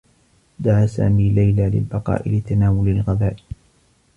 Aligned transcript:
دعى 0.59 0.87
سامي 0.87 1.29
ليلى 1.29 1.69
للبقاء 1.69 2.29
لتناول 2.29 2.87
الغذاء. 2.89 3.35